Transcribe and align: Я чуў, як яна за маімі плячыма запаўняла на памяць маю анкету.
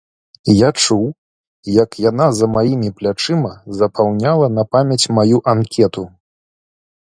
Я 0.59 0.69
чуў, 0.83 1.03
як 1.83 1.97
яна 2.09 2.27
за 2.39 2.49
маімі 2.55 2.89
плячыма 3.01 3.53
запаўняла 3.83 4.47
на 4.57 4.63
памяць 4.73 5.11
маю 5.23 5.37
анкету. 5.57 6.03